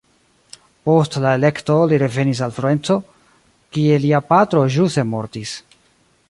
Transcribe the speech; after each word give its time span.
Post 0.89 1.17
la 1.25 1.33
elekto 1.39 1.75
li 1.91 1.99
revenis 2.03 2.41
al 2.47 2.55
Florenco, 2.55 2.97
kie 3.77 4.01
lia 4.07 4.23
patro 4.33 4.65
ĵuse 4.79 5.05
mortis. 5.13 5.55